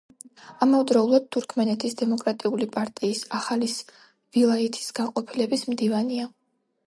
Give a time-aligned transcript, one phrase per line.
[0.65, 3.77] ამავდროულად თურქმენეთის დემოკრატიული პარტიის ახალის
[4.37, 6.27] ვილაიათის განყოფილების მდივანია.